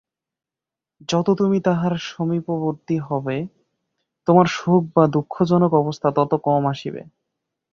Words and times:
যত 1.09 1.27
তুমি 1.37 1.57
তাঁহার 1.61 1.93
সমীপবর্তী 2.01 2.95
হইবে, 2.99 3.37
তোমার 4.27 4.45
শোক 4.51 4.81
বা 4.95 5.03
দুঃখজনক 5.07 5.71
অবস্থা 5.73 6.07
তত 6.11 6.31
কম 6.43 6.63
আসিবে। 6.67 7.01